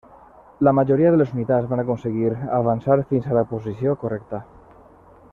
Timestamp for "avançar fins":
2.59-3.27